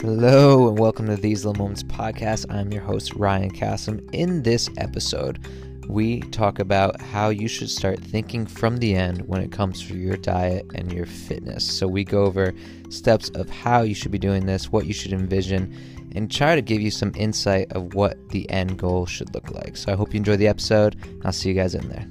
Hello 0.00 0.68
and 0.68 0.78
welcome 0.78 1.06
to 1.08 1.16
These 1.16 1.44
Little 1.44 1.60
Moments 1.60 1.82
podcast. 1.82 2.46
I'm 2.54 2.70
your 2.70 2.82
host, 2.82 3.14
Ryan 3.14 3.50
Cassim. 3.50 4.08
In 4.12 4.44
this 4.44 4.70
episode, 4.76 5.44
we 5.88 6.20
talk 6.20 6.60
about 6.60 7.00
how 7.00 7.30
you 7.30 7.48
should 7.48 7.68
start 7.68 7.98
thinking 7.98 8.46
from 8.46 8.76
the 8.76 8.94
end 8.94 9.22
when 9.22 9.40
it 9.40 9.50
comes 9.50 9.84
to 9.88 9.96
your 9.96 10.16
diet 10.16 10.70
and 10.76 10.92
your 10.92 11.04
fitness. 11.04 11.64
So, 11.64 11.88
we 11.88 12.04
go 12.04 12.22
over 12.22 12.54
steps 12.90 13.30
of 13.30 13.50
how 13.50 13.82
you 13.82 13.94
should 13.94 14.12
be 14.12 14.20
doing 14.20 14.46
this, 14.46 14.70
what 14.70 14.86
you 14.86 14.92
should 14.92 15.12
envision, 15.12 15.74
and 16.14 16.30
try 16.30 16.54
to 16.54 16.62
give 16.62 16.80
you 16.80 16.92
some 16.92 17.10
insight 17.16 17.72
of 17.72 17.94
what 17.94 18.28
the 18.28 18.48
end 18.50 18.78
goal 18.78 19.04
should 19.04 19.34
look 19.34 19.50
like. 19.50 19.76
So, 19.76 19.92
I 19.92 19.96
hope 19.96 20.14
you 20.14 20.18
enjoy 20.18 20.36
the 20.36 20.46
episode. 20.46 20.94
I'll 21.24 21.32
see 21.32 21.48
you 21.48 21.56
guys 21.56 21.74
in 21.74 21.88
there. 21.88 22.06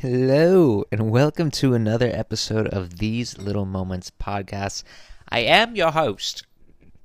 Hello, 0.00 0.82
and 0.90 1.10
welcome 1.10 1.50
to 1.50 1.74
another 1.74 2.10
episode 2.10 2.66
of 2.68 2.96
These 2.96 3.36
Little 3.36 3.66
Moments 3.66 4.10
podcast. 4.10 4.82
I 5.28 5.40
am 5.40 5.76
your 5.76 5.90
host, 5.90 6.46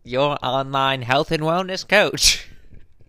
your 0.05 0.37
online 0.41 1.01
health 1.01 1.29
and 1.33 1.43
wellness 1.43 1.85
coach, 1.85 2.47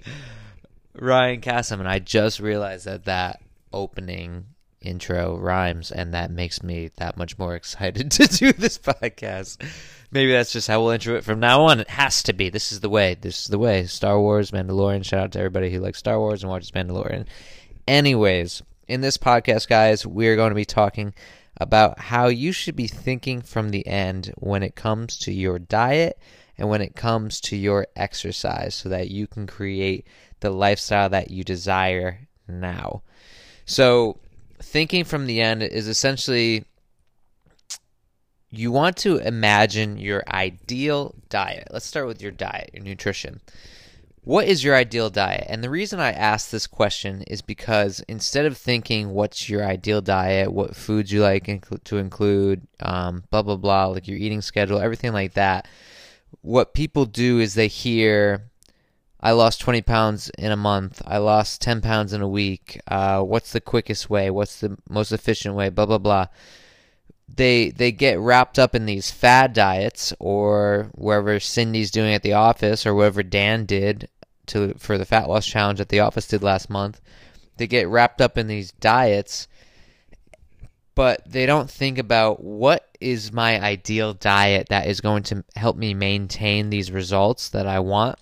Ryan 0.93 1.41
Cassim, 1.41 1.79
and 1.79 1.89
I 1.89 2.01
just 2.01 2.41
realized 2.41 2.87
that 2.87 3.05
that 3.05 3.41
opening 3.73 4.47
intro 4.81 5.39
rhymes, 5.39 5.93
and 5.93 6.15
that 6.15 6.33
makes 6.33 6.65
me 6.65 6.91
that 6.97 7.17
much 7.17 7.39
more 7.39 7.55
excited 7.55 8.11
to 8.11 8.27
do 8.27 8.53
this 8.55 8.79
podcast. 8.79 9.65
Maybe 10.11 10.33
that's 10.33 10.53
just 10.53 10.67
how 10.67 10.83
we'll 10.83 10.91
intro 10.91 11.15
it 11.15 11.23
from 11.23 11.39
now 11.39 11.63
on. 11.67 11.79
It 11.79 11.91
has 11.91 12.25
to 12.25 12.33
be. 12.33 12.49
This 12.49 12.73
is 12.73 12.81
the 12.81 12.91
way. 12.91 13.15
This 13.15 13.43
is 13.43 13.47
the 13.47 13.59
way. 13.59 13.87
Star 13.87 14.19
Wars, 14.19 14.51
Mandalorian. 14.51 15.05
Shout 15.05 15.21
out 15.21 15.33
to 15.35 15.39
everybody 15.39 15.71
who 15.71 15.79
likes 15.79 16.01
Star 16.01 16.19
Wars 16.19 16.43
and 16.43 16.51
watches 16.51 16.73
Mandalorian. 16.73 17.27
Anyways, 17.87 18.63
in 18.89 19.01
this 19.01 19.19
podcast, 19.19 19.69
guys, 19.69 20.07
we're 20.07 20.37
going 20.37 20.51
to 20.51 20.57
be 20.57 20.65
talking 20.65 21.15
about 21.59 21.99
how 21.99 22.29
you 22.29 22.53
should 22.53 22.77
be 22.77 22.87
thinking 22.87 23.41
from 23.41 23.71
the 23.71 23.87
end 23.87 24.33
when 24.37 24.63
it 24.63 24.77
comes 24.77 25.19
to 25.19 25.33
your 25.33 25.59
diet 25.59 26.19
and 26.59 26.69
when 26.69 26.81
it 26.81 26.95
comes 26.95 27.41
to 27.41 27.57
your 27.57 27.87
exercise 27.97 28.75
so 28.75 28.89
that 28.89 29.11
you 29.11 29.27
can 29.27 29.47
create 29.47 30.07
the 30.41 30.51
lifestyle 30.51 31.09
that 31.09 31.31
you 31.31 31.45
desire 31.45 32.29
now. 32.47 33.03
So, 33.65 34.19
thinking 34.59 35.05
from 35.05 35.27
the 35.27 35.41
end 35.41 35.63
is 35.63 35.89
essentially 35.89 36.65
you 38.51 38.71
want 38.71 38.97
to 38.99 39.19
imagine 39.19 39.99
your 39.99 40.23
ideal 40.29 41.15
diet. 41.29 41.69
Let's 41.71 41.87
start 41.87 42.07
with 42.07 42.23
your 42.23 42.31
diet, 42.31 42.71
your 42.73 42.85
nutrition. 42.85 43.41
What 44.27 44.49
is 44.49 44.65
your 44.65 44.75
ideal 44.75 45.09
diet? 45.09 45.47
And 45.49 45.63
the 45.63 45.71
reason 45.71 46.01
I 46.01 46.11
ask 46.11 46.51
this 46.51 46.67
question 46.67 47.23
is 47.29 47.43
because 47.43 48.01
instead 48.09 48.45
of 48.45 48.59
thinking 48.59 49.11
what's 49.11 49.49
your 49.49 49.65
ideal 49.65 50.01
diet, 50.01 50.53
what 50.53 50.75
foods 50.75 51.13
you 51.13 51.23
like 51.23 51.45
to 51.85 51.97
include, 51.97 52.67
um, 52.81 53.23
blah, 53.31 53.43
blah, 53.43 53.55
blah, 53.55 53.87
like 53.87 54.09
your 54.09 54.19
eating 54.19 54.43
schedule, 54.43 54.81
everything 54.81 55.13
like 55.13 55.35
that, 55.35 55.69
what 56.41 56.75
people 56.75 57.05
do 57.05 57.39
is 57.39 57.55
they 57.55 57.69
hear, 57.69 58.51
I 59.21 59.31
lost 59.31 59.61
20 59.61 59.83
pounds 59.83 60.29
in 60.37 60.51
a 60.51 60.57
month, 60.57 61.01
I 61.07 61.19
lost 61.19 61.63
10 61.63 61.81
pounds 61.81 62.13
in 62.13 62.21
a 62.21 62.29
week, 62.29 62.81
uh, 62.89 63.21
what's 63.23 63.53
the 63.53 63.61
quickest 63.61 64.11
way, 64.11 64.29
what's 64.29 64.59
the 64.59 64.77
most 64.89 65.13
efficient 65.13 65.55
way, 65.55 65.69
blah, 65.69 65.87
blah, 65.87 65.99
blah. 65.99 66.27
They 67.29 67.71
they 67.71 67.91
get 67.91 68.21
wrapped 68.21 68.59
up 68.59 68.75
in 68.75 68.87
these 68.87 69.11
fad 69.11 69.53
diets 69.53 70.13
or 70.21 70.91
wherever 70.95 71.41
Cindy's 71.41 71.91
doing 71.91 72.15
at 72.15 72.23
the 72.23 72.35
office 72.35 72.87
or 72.87 72.95
whatever 72.95 73.25
Dan 73.25 73.67
did 73.67 74.09
to 74.49 74.75
for 74.79 74.99
the 74.99 75.05
fat 75.05 75.29
loss 75.29 75.47
challenge 75.47 75.79
that 75.79 75.89
the 75.89 76.01
office 76.01 76.27
did 76.27 76.43
last 76.43 76.71
month. 76.71 77.01
They 77.57 77.67
get 77.67 77.89
wrapped 77.89 78.21
up 78.21 78.37
in 78.37 78.47
these 78.47 78.73
diets, 78.73 79.49
but 80.95 81.23
they 81.27 81.47
don't 81.47 81.71
think 81.71 81.99
about 81.99 82.43
what 82.43 82.89
is 83.01 83.33
my 83.33 83.61
ideal 83.63 84.15
diet 84.15 84.69
that 84.69 84.87
is 84.87 85.01
going 85.01 85.23
to 85.25 85.45
help 85.55 85.77
me 85.77 85.95
maintain 85.95 86.71
these 86.71 86.91
results 86.91 87.49
that 87.51 87.67
I 87.67 87.81
want. 87.81 88.19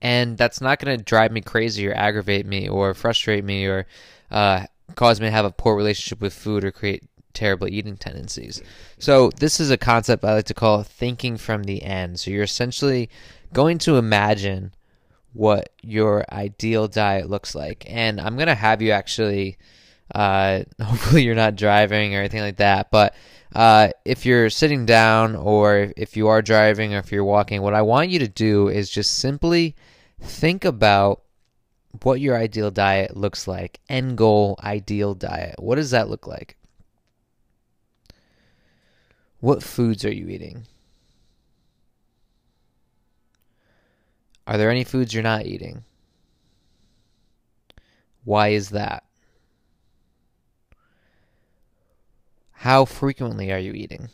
And 0.00 0.36
that's 0.36 0.60
not 0.60 0.78
going 0.78 0.98
to 0.98 1.04
drive 1.04 1.30
me 1.30 1.40
crazy 1.40 1.86
or 1.86 1.94
aggravate 1.94 2.46
me 2.46 2.68
or 2.68 2.92
frustrate 2.92 3.44
me 3.44 3.66
or 3.66 3.86
uh, 4.30 4.64
cause 4.94 5.20
me 5.20 5.28
to 5.28 5.30
have 5.30 5.44
a 5.44 5.50
poor 5.50 5.76
relationship 5.76 6.20
with 6.20 6.34
food 6.34 6.64
or 6.64 6.72
create 6.72 7.04
terrible 7.34 7.68
eating 7.68 7.96
tendencies. 7.96 8.60
So, 8.98 9.30
this 9.38 9.60
is 9.60 9.70
a 9.70 9.76
concept 9.76 10.24
I 10.24 10.34
like 10.34 10.46
to 10.46 10.54
call 10.54 10.82
thinking 10.82 11.36
from 11.36 11.64
the 11.64 11.82
end. 11.82 12.20
So, 12.20 12.30
you're 12.30 12.42
essentially 12.42 13.08
going 13.52 13.78
to 13.78 13.96
imagine 13.96 14.72
what 15.32 15.70
your 15.82 16.24
ideal 16.32 16.88
diet 16.88 17.30
looks 17.30 17.54
like. 17.54 17.84
And 17.88 18.20
I'm 18.20 18.36
going 18.36 18.48
to 18.48 18.54
have 18.54 18.82
you 18.82 18.90
actually, 18.90 19.58
uh, 20.14 20.62
hopefully, 20.82 21.24
you're 21.24 21.34
not 21.34 21.56
driving 21.56 22.14
or 22.14 22.18
anything 22.18 22.42
like 22.42 22.56
that. 22.56 22.90
But 22.90 23.14
uh, 23.54 23.90
if 24.04 24.24
you're 24.24 24.50
sitting 24.50 24.86
down 24.86 25.36
or 25.36 25.92
if 25.96 26.16
you 26.16 26.28
are 26.28 26.42
driving 26.42 26.94
or 26.94 26.98
if 26.98 27.12
you're 27.12 27.24
walking, 27.24 27.62
what 27.62 27.74
I 27.74 27.82
want 27.82 28.10
you 28.10 28.18
to 28.20 28.28
do 28.28 28.68
is 28.68 28.90
just 28.90 29.18
simply 29.18 29.76
think 30.20 30.64
about 30.64 31.22
what 32.02 32.20
your 32.20 32.36
ideal 32.36 32.70
diet 32.70 33.16
looks 33.16 33.46
like. 33.46 33.80
End 33.88 34.16
goal, 34.16 34.58
ideal 34.62 35.14
diet. 35.14 35.56
What 35.58 35.76
does 35.76 35.90
that 35.90 36.08
look 36.08 36.26
like? 36.26 36.56
What 39.40 39.62
foods 39.62 40.04
are 40.04 40.12
you 40.12 40.28
eating? 40.28 40.66
Are 44.46 44.58
there 44.58 44.70
any 44.70 44.84
foods 44.84 45.14
you're 45.14 45.22
not 45.22 45.46
eating? 45.46 45.84
Why 48.24 48.48
is 48.48 48.70
that? 48.70 49.04
How 52.52 52.84
frequently 52.84 53.52
are 53.52 53.58
you 53.58 53.72
eating? 53.72 54.08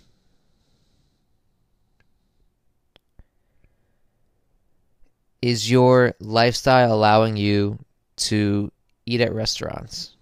Is 5.43 5.71
your 5.71 6.15
lifestyle 6.19 6.93
allowing 6.93 7.37
you 7.37 7.79
to 8.17 8.73
eat 9.07 9.21
at 9.21 9.35
restaurants? 9.35 10.17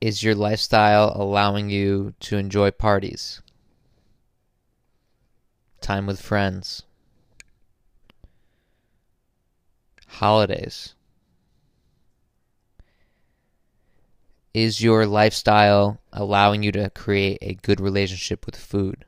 Is 0.00 0.22
your 0.22 0.34
lifestyle 0.34 1.12
allowing 1.14 1.70
you 1.70 2.14
to 2.20 2.36
enjoy 2.36 2.70
parties? 2.70 3.42
Time 5.80 6.06
with 6.06 6.20
friends, 6.20 6.82
holidays. 10.06 10.94
Is 14.54 14.82
your 14.82 15.06
lifestyle 15.06 16.00
allowing 16.12 16.62
you 16.62 16.72
to 16.72 16.90
create 16.90 17.38
a 17.42 17.54
good 17.54 17.80
relationship 17.80 18.44
with 18.46 18.56
food? 18.56 19.04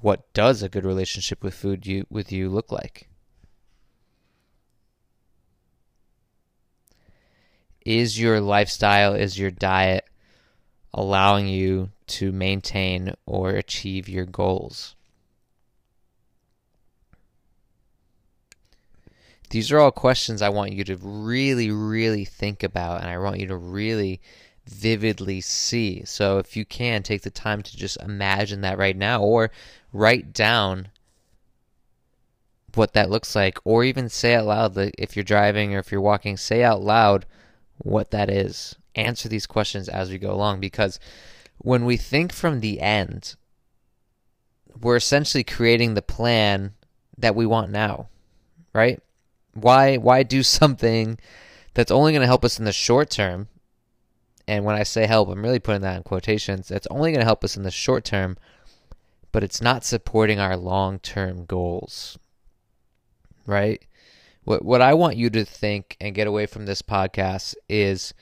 What 0.00 0.32
does 0.32 0.62
a 0.62 0.68
good 0.68 0.84
relationship 0.84 1.44
with 1.44 1.54
food 1.54 1.86
you, 1.86 2.06
with 2.10 2.32
you 2.32 2.48
look 2.48 2.72
like? 2.72 3.08
Is 7.84 8.18
your 8.18 8.40
lifestyle, 8.40 9.14
is 9.14 9.38
your 9.38 9.50
diet 9.50 10.06
allowing 10.92 11.48
you 11.48 11.90
to 12.06 12.32
maintain 12.32 13.14
or 13.26 13.50
achieve 13.50 14.08
your 14.08 14.26
goals. 14.26 14.94
These 19.50 19.72
are 19.72 19.78
all 19.78 19.90
questions 19.90 20.42
I 20.42 20.48
want 20.48 20.72
you 20.72 20.84
to 20.84 20.96
really, 20.96 21.70
really 21.70 22.24
think 22.24 22.62
about, 22.62 23.00
and 23.00 23.10
I 23.10 23.18
want 23.18 23.40
you 23.40 23.48
to 23.48 23.56
really 23.56 24.20
vividly 24.64 25.40
see. 25.40 26.04
So, 26.04 26.38
if 26.38 26.56
you 26.56 26.64
can, 26.64 27.02
take 27.02 27.22
the 27.22 27.30
time 27.30 27.62
to 27.62 27.76
just 27.76 28.00
imagine 28.00 28.60
that 28.60 28.78
right 28.78 28.96
now, 28.96 29.22
or 29.22 29.50
write 29.92 30.32
down 30.32 30.88
what 32.74 32.92
that 32.92 33.10
looks 33.10 33.34
like, 33.34 33.58
or 33.64 33.82
even 33.82 34.08
say 34.08 34.36
out 34.36 34.46
loud 34.46 34.78
if 34.96 35.16
you're 35.16 35.24
driving 35.24 35.74
or 35.74 35.80
if 35.80 35.90
you're 35.90 36.00
walking, 36.00 36.36
say 36.36 36.62
out 36.62 36.80
loud 36.80 37.26
what 37.78 38.12
that 38.12 38.30
is. 38.30 38.76
Answer 38.94 39.28
these 39.28 39.46
questions 39.46 39.88
as 39.88 40.10
we 40.10 40.18
go 40.18 40.32
along 40.32 40.60
because 40.60 40.98
when 41.58 41.84
we 41.84 41.96
think 41.96 42.32
from 42.32 42.60
the 42.60 42.80
end, 42.80 43.36
we're 44.80 44.96
essentially 44.96 45.44
creating 45.44 45.94
the 45.94 46.02
plan 46.02 46.74
that 47.18 47.36
we 47.36 47.46
want 47.46 47.70
now, 47.70 48.08
right? 48.72 49.00
Why 49.54 49.96
why 49.96 50.22
do 50.22 50.42
something 50.42 51.18
that's 51.74 51.90
only 51.90 52.12
going 52.12 52.22
to 52.22 52.26
help 52.26 52.44
us 52.44 52.58
in 52.58 52.64
the 52.64 52.72
short 52.72 53.10
term? 53.10 53.48
And 54.48 54.64
when 54.64 54.74
I 54.74 54.82
say 54.82 55.06
help, 55.06 55.28
I'm 55.28 55.42
really 55.42 55.60
putting 55.60 55.82
that 55.82 55.96
in 55.98 56.02
quotations. 56.02 56.70
It's 56.70 56.86
only 56.88 57.12
going 57.12 57.20
to 57.20 57.26
help 57.26 57.44
us 57.44 57.56
in 57.56 57.62
the 57.62 57.70
short 57.70 58.04
term, 58.04 58.36
but 59.30 59.44
it's 59.44 59.62
not 59.62 59.84
supporting 59.84 60.40
our 60.40 60.56
long-term 60.56 61.44
goals. 61.44 62.18
Right? 63.46 63.84
What 64.44 64.64
what 64.64 64.80
I 64.80 64.94
want 64.94 65.16
you 65.16 65.30
to 65.30 65.44
think 65.44 65.96
and 66.00 66.14
get 66.14 66.26
away 66.26 66.46
from 66.46 66.66
this 66.66 66.82
podcast 66.82 67.54
is 67.68 68.14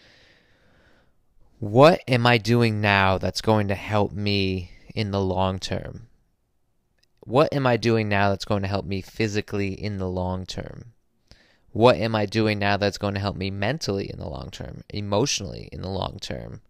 what 1.58 2.00
am 2.06 2.26
I 2.26 2.38
doing 2.38 2.81
now 2.81 3.19
that's 3.19 3.40
going 3.40 3.69
to 3.69 3.75
help 3.75 4.12
me 4.12 4.70
in 4.94 5.10
the 5.10 5.20
long 5.20 5.58
term? 5.58 6.06
What 7.20 7.52
am 7.52 7.66
I 7.66 7.76
doing 7.76 8.08
now 8.08 8.31
that's 8.31 8.44
going 8.44 8.62
to 8.62 8.69
help 8.69 8.87
me 8.87 9.00
physically 9.00 9.72
in 9.72 9.99
the 9.99 10.08
long 10.08 10.46
term? 10.46 10.93
What 11.72 11.96
am 11.96 12.14
I 12.14 12.26
doing 12.26 12.58
now 12.58 12.76
that's 12.76 12.96
going 12.96 13.14
to 13.14 13.20
help 13.20 13.37
me 13.37 13.50
mentally 13.50 14.08
in 14.08 14.19
the 14.19 14.28
long 14.28 14.50
term, 14.50 14.82
emotionally 14.88 15.69
in 15.72 15.82
the 15.82 15.88
long 15.88 16.19
term? 16.20 16.62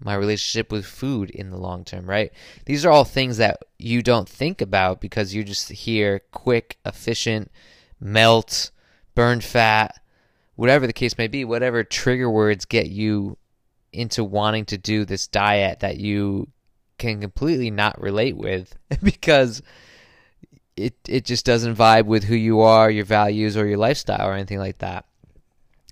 My 0.00 0.14
relationship 0.14 0.72
with 0.72 0.84
food 0.84 1.30
in 1.30 1.50
the 1.50 1.56
long 1.56 1.84
term, 1.84 2.10
right? 2.10 2.32
These 2.66 2.84
are 2.84 2.90
all 2.90 3.04
things 3.04 3.36
that 3.36 3.60
you 3.78 4.02
don't 4.02 4.28
think 4.28 4.60
about 4.60 5.00
because 5.00 5.34
you 5.34 5.44
just 5.44 5.70
hear 5.70 6.20
quick, 6.32 6.78
efficient, 6.84 7.50
melt, 8.00 8.72
burn 9.14 9.40
fat, 9.40 10.00
whatever 10.56 10.86
the 10.86 10.92
case 10.92 11.16
may 11.16 11.28
be, 11.28 11.44
whatever 11.44 11.84
trigger 11.84 12.28
words 12.28 12.64
get 12.64 12.88
you 12.88 13.38
into 13.92 14.24
wanting 14.24 14.64
to 14.66 14.78
do 14.78 15.04
this 15.04 15.26
diet 15.26 15.80
that 15.80 15.98
you 15.98 16.48
can 16.98 17.20
completely 17.20 17.70
not 17.70 18.00
relate 18.00 18.36
with 18.36 18.76
because 19.02 19.62
it 20.76 20.94
it 21.06 21.24
just 21.24 21.44
doesn't 21.44 21.76
vibe 21.76 22.06
with 22.06 22.24
who 22.24 22.34
you 22.34 22.60
are, 22.60 22.90
your 22.90 23.04
values 23.04 23.56
or 23.56 23.66
your 23.66 23.78
lifestyle 23.78 24.26
or 24.28 24.34
anything 24.34 24.58
like 24.58 24.78
that. 24.78 25.04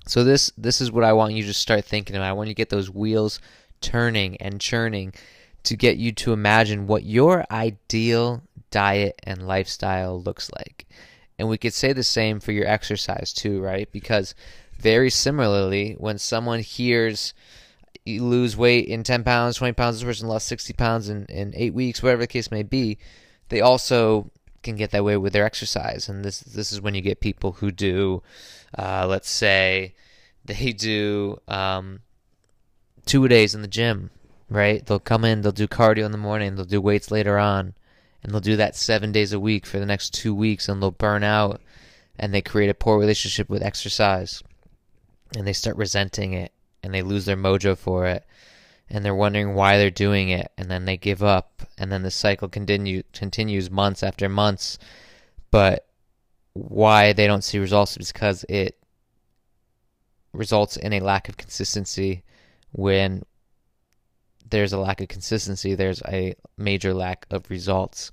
So 0.07 0.25
this 0.25 0.53
this 0.57 0.81
is 0.81 0.91
what 0.91 1.05
I 1.05 1.13
want 1.13 1.35
you 1.35 1.45
to 1.45 1.53
start 1.53 1.85
thinking 1.85 2.17
about. 2.17 2.29
I 2.29 2.33
want 2.33 2.49
you 2.49 2.55
to 2.55 2.59
get 2.59 2.71
those 2.71 2.91
wheels 2.91 3.41
turning 3.81 4.37
and 4.39 4.61
churning 4.61 5.15
to 5.65 5.77
get 5.77 5.97
you 5.99 6.13
to 6.13 6.33
imagine 6.33 6.87
what 6.87 7.05
your 7.05 7.45
ideal 7.51 8.43
diet 8.71 9.21
and 9.25 9.47
lifestyle 9.47 10.21
looks 10.21 10.51
like. 10.53 10.87
And 11.39 11.49
we 11.49 11.59
could 11.59 11.75
say 11.75 11.93
the 11.93 12.03
same 12.03 12.41
for 12.41 12.53
your 12.53 12.67
exercise 12.67 13.33
too, 13.33 13.61
right? 13.61 13.91
Because 13.93 14.35
very 14.79 15.11
similarly, 15.11 15.95
when 15.99 16.19
someone 16.19 16.61
hears 16.61 17.35
you 18.05 18.25
lose 18.25 18.57
weight 18.57 18.87
in 18.87 19.03
10 19.03 19.25
pounds, 19.25 19.57
20 19.57 19.75
pounds, 19.75 19.97
this 19.97 20.05
person 20.05 20.29
lost 20.29 20.49
60 20.49 20.73
pounds 20.75 21.09
in, 21.09 21.27
in 21.27 21.53
eight 21.57 21.75
weeks, 21.75 22.03
whatever 22.03 22.23
the 22.23 22.27
case 22.27 22.51
may 22.51 22.63
be, 22.63 22.99
they 23.49 23.61
also 23.61 24.31
can 24.63 24.77
get 24.77 24.91
that 24.91 25.05
way 25.05 25.17
with 25.17 25.33
their 25.33 25.45
exercise. 25.45 26.09
And 26.09 26.25
this 26.25 26.41
this 26.41 26.73
is 26.73 26.81
when 26.81 26.95
you 26.95 27.01
get 27.01 27.21
people 27.21 27.53
who 27.53 27.71
do, 27.71 28.23
uh, 28.77 29.07
let's 29.07 29.31
say, 29.31 29.95
they 30.45 30.73
do 30.73 31.41
um, 31.49 32.01
two 33.07 33.29
days 33.29 33.55
in 33.55 33.63
the 33.63 33.69
gym, 33.69 34.11
right? 34.49 34.85
They'll 34.85 34.99
come 34.99 35.25
in, 35.25 35.43
they'll 35.43 35.53
do 35.53 35.69
cardio 35.69 36.05
in 36.05 36.13
the 36.13 36.19
morning, 36.19 36.57
they'll 36.57 36.65
do 36.65 36.81
weights 36.81 37.11
later 37.11 37.39
on, 37.39 37.75
and 38.23 38.33
they'll 38.33 38.41
do 38.41 38.57
that 38.57 38.77
seven 38.77 39.13
days 39.13 39.33
a 39.33 39.41
week 39.41 39.67
for 39.67 39.79
the 39.79 39.87
next 39.87 40.15
two 40.15 40.35
weeks 40.35 40.69
and 40.69 40.83
they'll 40.83 40.91
burn 40.91 41.23
out 41.23 41.61
and 42.19 42.35
they 42.35 42.43
create 42.43 42.71
a 42.71 42.75
poor 42.75 42.99
relationship 42.99 43.49
with 43.49 43.63
exercise 43.63 44.43
and 45.37 45.47
they 45.47 45.53
start 45.53 45.77
resenting 45.77 46.33
it 46.33 46.53
and 46.83 46.95
they 46.95 47.03
lose 47.03 47.25
their 47.25 47.37
mojo 47.37 47.77
for 47.77 48.07
it 48.07 48.25
and 48.89 49.05
they're 49.05 49.15
wondering 49.15 49.55
why 49.55 49.79
they're 49.79 49.91
doing 49.91 50.31
it 50.31 50.51
and 50.59 50.71
then 50.71 50.85
they 50.85 50.97
give 50.97 51.23
up 51.23 51.63
and 51.79 51.91
then 51.93 52.03
the 52.03 52.11
cycle 52.11 52.49
continue 52.49 53.03
continues 53.13 53.71
months 53.71 54.03
after 54.03 54.29
months 54.29 54.79
but 55.51 55.87
why 56.53 57.13
they 57.13 57.27
don't 57.27 57.45
see 57.45 57.59
results 57.59 57.97
is 57.97 58.13
because 58.13 58.45
it 58.49 58.77
results 60.33 60.77
in 60.77 60.93
a 60.93 61.01
lack 61.01 61.29
of 61.29 61.37
consistency 61.37 62.23
when 62.73 63.23
there's 64.51 64.73
a 64.73 64.79
lack 64.79 65.01
of 65.01 65.09
consistency, 65.09 65.75
there's 65.75 66.03
a 66.09 66.35
major 66.57 66.93
lack 66.93 67.27
of 67.31 67.49
results. 67.51 68.13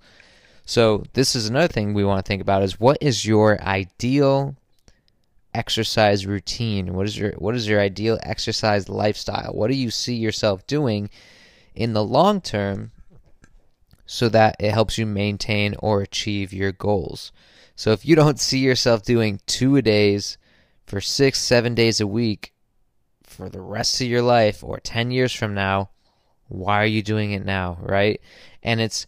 So 0.65 1.03
this 1.13 1.35
is 1.35 1.47
another 1.47 1.67
thing 1.67 1.93
we 1.93 2.05
want 2.05 2.23
to 2.23 2.27
think 2.27 2.41
about 2.41 2.63
is 2.63 2.79
what 2.79 2.97
is 3.01 3.25
your 3.25 3.61
ideal 3.61 4.55
exercise 5.57 6.27
routine? 6.27 6.93
What 6.93 7.07
is 7.07 7.17
your 7.17 7.31
what 7.33 7.55
is 7.55 7.67
your 7.67 7.81
ideal 7.81 8.19
exercise 8.21 8.87
lifestyle? 8.87 9.53
What 9.53 9.69
do 9.69 9.75
you 9.75 9.89
see 9.89 10.15
yourself 10.15 10.67
doing 10.67 11.09
in 11.73 11.93
the 11.93 12.03
long 12.03 12.41
term 12.41 12.91
so 14.05 14.29
that 14.29 14.55
it 14.59 14.71
helps 14.71 14.97
you 14.97 15.05
maintain 15.05 15.75
or 15.79 16.01
achieve 16.01 16.53
your 16.53 16.71
goals? 16.71 17.31
So 17.75 17.91
if 17.91 18.05
you 18.05 18.15
don't 18.15 18.39
see 18.39 18.59
yourself 18.59 19.03
doing 19.03 19.41
two 19.47 19.75
a 19.75 19.81
days 19.81 20.37
for 20.85 21.01
6 21.01 21.39
7 21.39 21.75
days 21.75 21.99
a 21.99 22.07
week 22.07 22.53
for 23.23 23.49
the 23.49 23.61
rest 23.61 23.99
of 23.99 24.07
your 24.07 24.21
life 24.21 24.63
or 24.63 24.79
10 24.79 25.11
years 25.11 25.33
from 25.33 25.53
now, 25.53 25.89
why 26.47 26.81
are 26.81 26.85
you 26.85 27.01
doing 27.01 27.31
it 27.31 27.45
now, 27.45 27.77
right? 27.81 28.21
And 28.63 28.79
it's 28.79 29.07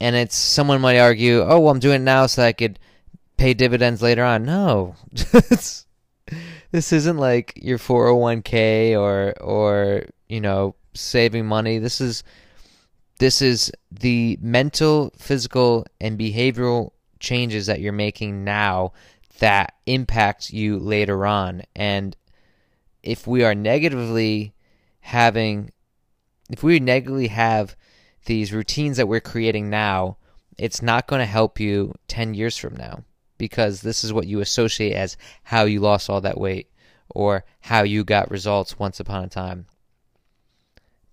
and 0.00 0.16
it's 0.16 0.34
someone 0.34 0.80
might 0.80 0.98
argue, 0.98 1.42
"Oh, 1.42 1.60
well, 1.60 1.70
I'm 1.70 1.78
doing 1.78 2.00
it 2.00 2.04
now 2.04 2.24
so 2.26 2.42
I 2.42 2.52
could 2.52 2.78
pay 3.36 3.52
dividends 3.52 4.00
later 4.00 4.24
on." 4.24 4.44
No. 4.44 4.96
this 6.70 6.92
isn't 6.92 7.16
like 7.16 7.52
your 7.56 7.78
401k 7.78 8.98
or 8.98 9.34
or, 9.40 10.04
you 10.28 10.40
know, 10.40 10.74
saving 10.94 11.46
money. 11.46 11.78
This 11.78 12.00
is 12.00 12.22
this 13.18 13.42
is 13.42 13.70
the 13.90 14.38
mental, 14.40 15.12
physical, 15.18 15.86
and 16.00 16.18
behavioral 16.18 16.92
changes 17.18 17.66
that 17.66 17.80
you're 17.80 17.92
making 17.92 18.44
now 18.44 18.92
that 19.40 19.74
impact 19.86 20.50
you 20.52 20.78
later 20.78 21.26
on. 21.26 21.62
And 21.76 22.16
if 23.02 23.26
we 23.26 23.44
are 23.44 23.54
negatively 23.54 24.54
having 25.00 25.72
if 26.50 26.62
we 26.62 26.80
negatively 26.80 27.28
have 27.28 27.76
these 28.24 28.52
routines 28.52 28.96
that 28.96 29.06
we're 29.06 29.20
creating 29.20 29.70
now, 29.70 30.16
it's 30.58 30.82
not 30.82 31.06
going 31.06 31.20
to 31.20 31.26
help 31.26 31.60
you 31.60 31.94
10 32.08 32.34
years 32.34 32.56
from 32.56 32.76
now 32.76 33.04
because 33.40 33.80
this 33.80 34.04
is 34.04 34.12
what 34.12 34.26
you 34.26 34.40
associate 34.40 34.92
as 34.92 35.16
how 35.42 35.64
you 35.64 35.80
lost 35.80 36.10
all 36.10 36.20
that 36.20 36.38
weight 36.38 36.68
or 37.08 37.44
how 37.60 37.82
you 37.82 38.04
got 38.04 38.30
results 38.30 38.78
once 38.78 39.00
upon 39.00 39.24
a 39.24 39.28
time. 39.28 39.64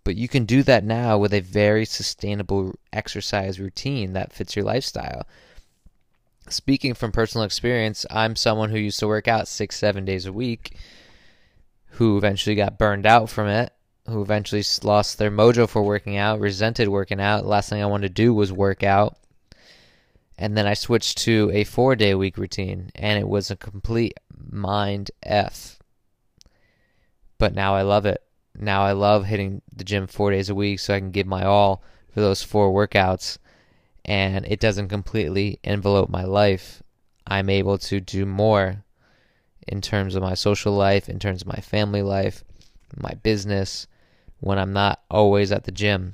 But 0.03 0.17
you 0.17 0.27
can 0.27 0.43
do 0.43 0.61
that 0.63 0.83
now 0.83 1.17
with 1.17 1.33
a 1.33 1.39
very 1.39 1.85
sustainable 1.85 2.75
exercise 2.91 3.61
routine 3.61 4.11
that 4.13 4.33
fits 4.33 4.57
your 4.57 4.65
lifestyle. 4.65 5.25
Speaking 6.49 6.93
from 6.93 7.13
personal 7.13 7.45
experience, 7.45 8.05
I'm 8.09 8.35
someone 8.35 8.69
who 8.69 8.77
used 8.77 8.99
to 8.99 9.07
work 9.07 9.29
out 9.29 9.47
six, 9.47 9.77
seven 9.77 10.03
days 10.03 10.25
a 10.25 10.33
week, 10.33 10.75
who 11.91 12.17
eventually 12.17 12.57
got 12.57 12.77
burned 12.77 13.05
out 13.05 13.29
from 13.29 13.47
it 13.47 13.71
who 14.07 14.21
eventually 14.21 14.63
lost 14.83 15.17
their 15.17 15.31
mojo 15.31 15.67
for 15.67 15.83
working 15.83 16.17
out, 16.17 16.39
resented 16.39 16.87
working 16.87 17.19
out. 17.19 17.43
The 17.43 17.49
last 17.49 17.69
thing 17.69 17.83
I 17.83 17.87
wanted 17.87 18.07
to 18.07 18.13
do 18.13 18.33
was 18.33 18.51
work 18.51 18.83
out. 18.83 19.17
And 20.37 20.55
then 20.55 20.67
I 20.67 20.75
switched 20.75 21.17
to 21.19 21.49
a 21.53 21.63
four 21.63 21.95
day 21.95 22.13
week 22.13 22.37
routine, 22.37 22.91
and 22.95 23.19
it 23.19 23.27
was 23.27 23.49
a 23.49 23.55
complete 23.55 24.19
mind 24.51 25.11
F. 25.23 25.79
But 27.37 27.53
now 27.53 27.75
I 27.75 27.81
love 27.81 28.05
it. 28.05 28.21
Now 28.57 28.83
I 28.83 28.91
love 28.91 29.25
hitting 29.25 29.61
the 29.75 29.83
gym 29.83 30.07
four 30.07 30.31
days 30.31 30.49
a 30.49 30.55
week 30.55 30.79
so 30.79 30.93
I 30.93 30.99
can 30.99 31.11
give 31.11 31.27
my 31.27 31.43
all 31.43 31.83
for 32.11 32.21
those 32.21 32.43
four 32.43 32.71
workouts, 32.71 33.37
and 34.05 34.45
it 34.45 34.59
doesn't 34.59 34.89
completely 34.89 35.59
envelope 35.63 36.09
my 36.09 36.23
life. 36.23 36.81
I'm 37.25 37.49
able 37.49 37.77
to 37.79 37.99
do 37.99 38.25
more 38.25 38.83
in 39.67 39.81
terms 39.81 40.15
of 40.15 40.23
my 40.23 40.33
social 40.33 40.73
life, 40.73 41.09
in 41.09 41.19
terms 41.19 41.41
of 41.41 41.47
my 41.47 41.59
family 41.61 42.01
life, 42.01 42.43
my 42.95 43.13
business, 43.21 43.85
when 44.39 44.57
I'm 44.57 44.73
not 44.73 45.01
always 45.11 45.51
at 45.51 45.65
the 45.65 45.71
gym. 45.71 46.13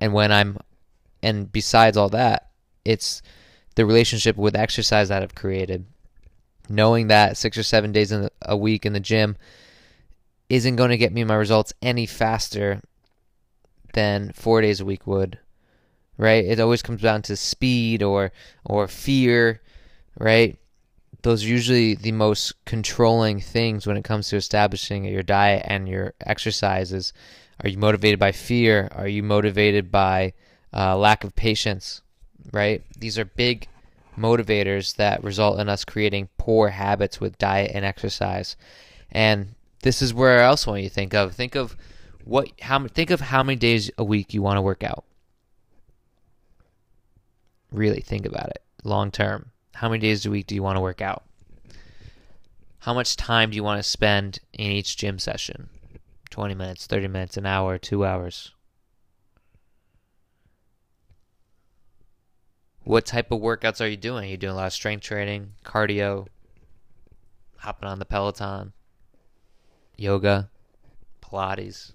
And 0.00 0.12
when 0.12 0.30
I'm, 0.30 0.58
and 1.22 1.50
besides 1.50 1.96
all 1.96 2.10
that, 2.10 2.50
it's 2.84 3.22
the 3.74 3.86
relationship 3.86 4.36
with 4.36 4.56
exercise 4.56 5.08
that 5.08 5.22
I've 5.22 5.34
created. 5.34 5.86
Knowing 6.68 7.08
that 7.08 7.36
six 7.36 7.58
or 7.58 7.62
seven 7.62 7.92
days 7.92 8.12
in 8.12 8.28
a 8.42 8.56
week 8.56 8.86
in 8.86 8.92
the 8.92 9.00
gym 9.00 9.36
isn't 10.48 10.76
going 10.76 10.90
to 10.90 10.96
get 10.96 11.12
me 11.12 11.24
my 11.24 11.34
results 11.34 11.72
any 11.82 12.06
faster 12.06 12.80
than 13.94 14.32
four 14.32 14.60
days 14.60 14.80
a 14.80 14.84
week 14.84 15.06
would. 15.06 15.38
Right? 16.16 16.44
It 16.44 16.60
always 16.60 16.82
comes 16.82 17.02
down 17.02 17.22
to 17.22 17.36
speed 17.36 18.02
or 18.02 18.32
or 18.64 18.86
fear, 18.86 19.60
right? 20.18 20.58
those 21.22 21.44
are 21.44 21.48
usually 21.48 21.94
the 21.94 22.12
most 22.12 22.64
controlling 22.64 23.40
things 23.40 23.86
when 23.86 23.96
it 23.96 24.04
comes 24.04 24.28
to 24.28 24.36
establishing 24.36 25.04
your 25.04 25.22
diet 25.22 25.64
and 25.66 25.88
your 25.88 26.14
exercises. 26.20 27.12
Are 27.62 27.68
you 27.68 27.78
motivated 27.78 28.18
by 28.18 28.32
fear? 28.32 28.88
Are 28.92 29.06
you 29.06 29.22
motivated 29.22 29.90
by 29.90 30.34
uh, 30.72 30.96
lack 30.96 31.22
of 31.22 31.34
patience? 31.36 32.02
Right? 32.52 32.82
These 32.98 33.18
are 33.18 33.24
big 33.24 33.66
motivators 34.16 34.96
that 34.96 35.24
result 35.24 35.58
in 35.58 35.68
us 35.68 35.84
creating 35.84 36.28
poor 36.36 36.68
habits 36.68 37.20
with 37.20 37.38
diet 37.38 37.72
and 37.74 37.84
exercise. 37.84 38.56
And 39.10 39.54
this 39.82 40.02
is 40.02 40.12
where 40.14 40.40
else 40.40 40.66
want 40.66 40.82
you 40.82 40.88
to 40.88 40.94
think 40.94 41.14
of. 41.14 41.34
Think 41.34 41.54
of 41.54 41.76
what 42.24 42.48
how 42.60 42.86
think 42.86 43.10
of 43.10 43.20
how 43.20 43.42
many 43.42 43.56
days 43.56 43.90
a 43.98 44.04
week 44.04 44.32
you 44.32 44.42
want 44.42 44.58
to 44.58 44.62
work 44.62 44.84
out. 44.84 45.04
Really 47.72 48.00
think 48.00 48.26
about 48.26 48.50
it 48.50 48.62
long 48.84 49.10
term. 49.10 49.50
How 49.74 49.88
many 49.88 50.00
days 50.00 50.26
a 50.26 50.30
week 50.30 50.46
do 50.46 50.54
you 50.54 50.62
want 50.62 50.76
to 50.76 50.80
work 50.80 51.00
out? 51.00 51.24
How 52.80 52.94
much 52.94 53.16
time 53.16 53.50
do 53.50 53.56
you 53.56 53.64
want 53.64 53.78
to 53.78 53.88
spend 53.88 54.40
in 54.52 54.70
each 54.70 54.96
gym 54.96 55.18
session? 55.18 55.68
20 56.30 56.54
minutes, 56.54 56.86
30 56.86 57.08
minutes, 57.08 57.36
an 57.36 57.46
hour, 57.46 57.78
two 57.78 58.04
hours. 58.04 58.52
What 62.84 63.06
type 63.06 63.30
of 63.30 63.40
workouts 63.40 63.80
are 63.80 63.88
you 63.88 63.96
doing? 63.96 64.24
Are 64.24 64.28
you 64.28 64.36
doing 64.36 64.54
a 64.54 64.56
lot 64.56 64.66
of 64.66 64.72
strength 64.72 65.04
training, 65.04 65.52
cardio, 65.64 66.26
hopping 67.58 67.88
on 67.88 68.00
the 68.00 68.04
Peloton, 68.04 68.72
yoga, 69.96 70.50
Pilates? 71.22 71.92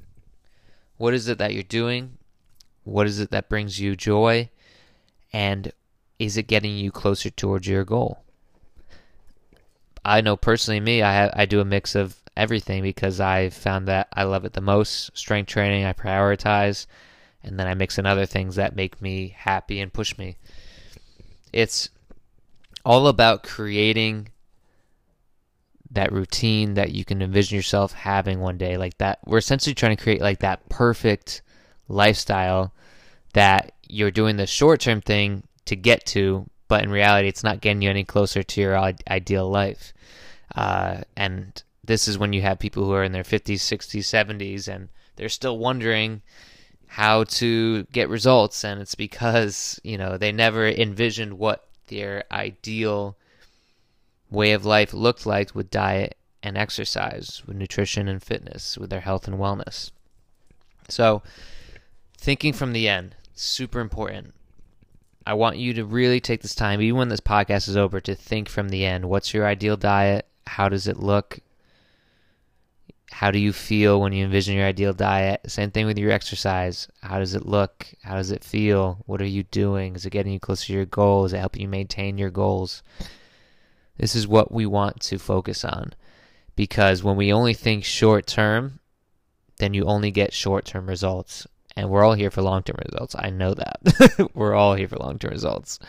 What 0.95 1.13
is 1.13 1.27
it 1.27 1.37
that 1.39 1.53
you're 1.53 1.63
doing? 1.63 2.17
What 2.85 3.05
is 3.05 3.19
it 3.19 3.31
that 3.31 3.49
brings 3.49 3.81
you 3.81 3.97
joy? 3.97 4.49
And 5.33 5.73
is 6.19 6.37
it 6.37 6.47
getting 6.47 6.77
you 6.77 6.89
closer 6.89 7.29
towards 7.29 7.67
your 7.67 7.83
goal? 7.83 8.23
I 10.05 10.21
know 10.21 10.37
personally 10.37 10.79
me, 10.79 11.01
I 11.01 11.29
I 11.33 11.45
do 11.45 11.59
a 11.59 11.65
mix 11.65 11.95
of 11.95 12.15
everything 12.37 12.81
because 12.81 13.19
I 13.19 13.49
found 13.49 13.89
that 13.89 14.07
I 14.13 14.23
love 14.23 14.45
it 14.45 14.53
the 14.53 14.61
most. 14.61 15.15
Strength 15.17 15.49
training, 15.49 15.83
I 15.83 15.91
prioritize, 15.91 16.85
and 17.43 17.59
then 17.59 17.67
I 17.67 17.73
mix 17.73 17.97
in 17.97 18.05
other 18.05 18.25
things 18.25 18.55
that 18.55 18.73
make 18.73 19.01
me 19.01 19.35
happy 19.37 19.81
and 19.81 19.91
push 19.91 20.17
me. 20.17 20.37
It's 21.57 21.89
all 22.85 23.07
about 23.07 23.41
creating 23.41 24.29
that 25.89 26.11
routine 26.11 26.75
that 26.75 26.91
you 26.91 27.03
can 27.03 27.23
envision 27.23 27.55
yourself 27.55 27.93
having 27.93 28.39
one 28.39 28.59
day. 28.59 28.77
Like 28.77 28.95
that 28.99 29.17
we're 29.25 29.39
essentially 29.39 29.73
trying 29.73 29.97
to 29.97 30.03
create 30.03 30.21
like 30.21 30.41
that 30.41 30.69
perfect 30.69 31.41
lifestyle 31.87 32.75
that 33.33 33.71
you're 33.89 34.11
doing 34.11 34.37
the 34.37 34.45
short 34.45 34.81
term 34.81 35.01
thing 35.01 35.47
to 35.65 35.75
get 35.75 36.05
to 36.05 36.47
but 36.67 36.83
in 36.83 36.91
reality 36.91 37.27
it's 37.27 37.43
not 37.43 37.59
getting 37.59 37.81
you 37.81 37.89
any 37.89 38.03
closer 38.03 38.43
to 38.43 38.61
your 38.61 38.77
ideal 39.09 39.49
life. 39.49 39.93
Uh, 40.53 41.01
and 41.15 41.63
this 41.83 42.07
is 42.07 42.19
when 42.19 42.33
you 42.33 42.43
have 42.43 42.59
people 42.59 42.83
who 42.83 42.93
are 42.93 43.03
in 43.03 43.13
their 43.13 43.23
50s 43.23 43.55
60s 43.55 44.05
70s 44.05 44.67
and 44.67 44.89
they're 45.15 45.27
still 45.27 45.57
wondering 45.57 46.21
how 46.87 47.23
to 47.25 47.83
get 47.91 48.09
results 48.09 48.63
and 48.63 48.81
it's 48.81 48.95
because 48.95 49.79
you 49.83 49.97
know 49.97 50.17
they 50.17 50.31
never 50.31 50.67
envisioned 50.67 51.37
what 51.37 51.67
their 51.87 52.23
ideal 52.31 53.17
way 54.29 54.51
of 54.53 54.65
life 54.65 54.93
looked 54.93 55.25
like 55.25 55.53
with 55.55 55.71
diet 55.71 56.17
and 56.43 56.57
exercise, 56.57 57.41
with 57.45 57.57
nutrition 57.57 58.07
and 58.07 58.21
fitness, 58.21 58.77
with 58.77 58.89
their 58.89 59.01
health 59.01 59.27
and 59.27 59.37
wellness. 59.37 59.91
So, 60.89 61.21
thinking 62.17 62.53
from 62.53 62.73
the 62.73 62.87
end, 62.87 63.15
super 63.33 63.79
important. 63.79 64.33
I 65.25 65.33
want 65.33 65.57
you 65.57 65.73
to 65.73 65.83
really 65.83 66.21
take 66.21 66.41
this 66.41 66.55
time, 66.55 66.81
even 66.81 66.97
when 66.97 67.09
this 67.09 67.19
podcast 67.19 67.67
is 67.67 67.75
over, 67.75 67.99
to 68.01 68.15
think 68.15 68.47
from 68.47 68.69
the 68.69 68.85
end. 68.85 69.09
What's 69.09 69.33
your 69.33 69.45
ideal 69.45 69.75
diet? 69.75 70.25
How 70.45 70.69
does 70.69 70.87
it 70.87 70.97
look? 70.97 71.39
How 73.11 73.31
do 73.31 73.39
you 73.39 73.53
feel 73.53 74.01
when 74.01 74.13
you 74.13 74.25
envision 74.25 74.55
your 74.55 74.65
ideal 74.65 74.93
diet? 74.93 75.41
Same 75.47 75.71
thing 75.71 75.85
with 75.85 75.97
your 75.97 76.11
exercise. 76.11 76.87
How 77.01 77.19
does 77.19 77.33
it 77.33 77.45
look? 77.45 77.87
How 78.03 78.15
does 78.15 78.31
it 78.31 78.43
feel? 78.43 79.03
What 79.05 79.21
are 79.21 79.25
you 79.25 79.43
doing? 79.43 79.95
Is 79.95 80.05
it 80.05 80.11
getting 80.11 80.33
you 80.33 80.39
closer 80.39 80.67
to 80.67 80.73
your 80.73 80.85
goals? 80.85 81.31
Is 81.31 81.33
it 81.33 81.39
helping 81.39 81.61
you 81.61 81.67
maintain 81.67 82.17
your 82.17 82.29
goals? 82.29 82.83
This 83.97 84.15
is 84.15 84.27
what 84.27 84.51
we 84.51 84.65
want 84.65 84.99
to 85.01 85.17
focus 85.17 85.63
on. 85.63 85.93
Because 86.55 87.03
when 87.03 87.15
we 87.15 87.31
only 87.31 87.53
think 87.53 87.85
short 87.85 88.27
term, 88.27 88.79
then 89.57 89.73
you 89.73 89.85
only 89.85 90.11
get 90.11 90.33
short 90.33 90.65
term 90.65 90.87
results. 90.87 91.47
And 91.75 91.89
we're 91.89 92.03
all 92.03 92.13
here 92.13 92.31
for 92.31 92.41
long 92.41 92.63
term 92.63 92.77
results. 92.91 93.15
I 93.17 93.29
know 93.29 93.53
that. 93.53 94.29
we're 94.33 94.55
all 94.55 94.73
here 94.73 94.87
for 94.87 94.97
long 94.97 95.17
term 95.17 95.31
results. 95.31 95.79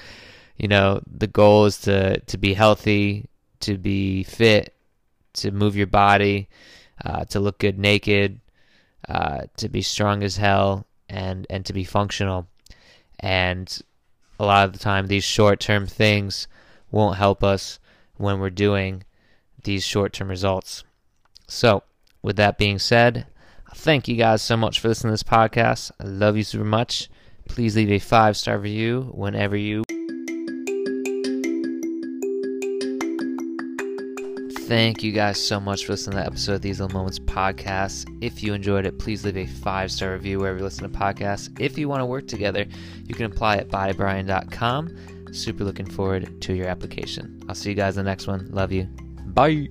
You 0.57 0.69
know, 0.69 1.03
the 1.07 1.27
goal 1.27 1.67
is 1.67 1.79
to, 1.83 2.21
to 2.21 2.39
be 2.39 2.55
healthy, 2.55 3.29
to 3.61 3.79
be 3.79 4.25
fit, 4.25 4.75
to 5.35 5.51
move 5.51 5.77
your 5.77 5.87
body, 5.87 6.49
uh, 7.05 7.25
to 7.27 7.41
look 7.41 7.59
good 7.59 7.79
naked, 7.79 8.41
uh, 9.09 9.43
to 9.57 9.69
be 9.69 9.83
strong 9.83 10.23
as 10.23 10.37
hell, 10.37 10.87
and, 11.09 11.47
and 11.49 11.65
to 11.67 11.73
be 11.73 11.85
functional. 11.85 12.47
And 13.21 13.81
a 14.39 14.45
lot 14.45 14.67
of 14.67 14.73
the 14.73 14.79
time, 14.79 15.07
these 15.07 15.25
short 15.25 15.61
term 15.61 15.87
things 15.87 16.47
won't 16.91 17.17
help 17.17 17.43
us 17.43 17.79
when 18.17 18.39
we're 18.41 18.51
doing 18.51 19.05
these 19.65 19.85
short 19.85 20.13
term 20.13 20.29
results. 20.29 20.85
So, 21.47 21.83
with 22.23 22.37
that 22.37 22.59
being 22.59 22.79
said, 22.79 23.27
thank 23.75 24.09
you 24.09 24.17
guys 24.17 24.43
so 24.43 24.57
much 24.57 24.81
for 24.81 24.89
listening 24.89 25.11
to 25.11 25.13
this 25.15 25.23
podcast. 25.23 25.91
I 26.01 26.05
love 26.05 26.37
you 26.37 26.43
super 26.43 26.65
much. 26.65 27.09
Please 27.49 27.77
leave 27.77 27.91
a 27.91 27.99
five 27.99 28.37
star 28.37 28.59
review 28.59 29.11
whenever 29.15 29.57
you. 29.57 29.85
Thank 34.69 35.03
you 35.03 35.13
guys 35.13 35.43
so 35.43 35.59
much 35.59 35.87
for 35.87 35.93
listening 35.93 36.19
to 36.19 36.21
the 36.21 36.27
episode 36.27 36.53
of 36.57 36.61
These 36.61 36.79
Little 36.79 36.95
Moments 36.95 37.19
podcast. 37.19 38.07
If 38.21 38.43
you 38.43 38.53
enjoyed 38.53 38.85
it, 38.85 38.99
please 38.99 39.25
leave 39.25 39.39
a 39.39 39.47
five 39.47 39.91
star 39.91 40.13
review 40.13 40.41
wherever 40.41 40.59
you 40.59 40.65
listen 40.65 40.83
to 40.83 40.99
podcasts. 40.99 41.59
If 41.59 41.79
you 41.79 41.89
want 41.89 42.03
to 42.03 42.05
work 42.05 42.29
together, 42.29 42.67
you 43.07 43.15
can 43.15 43.25
apply 43.25 43.57
at 43.57 43.69
bodybyryan.com 43.69 45.33
Super 45.33 45.65
looking 45.65 45.87
forward 45.87 46.43
to 46.43 46.53
your 46.53 46.67
application. 46.67 47.43
I'll 47.49 47.55
see 47.55 47.71
you 47.71 47.77
guys 47.77 47.97
in 47.97 48.05
the 48.05 48.11
next 48.11 48.27
one. 48.27 48.47
Love 48.51 48.71
you. 48.71 48.85
Bye. 49.29 49.69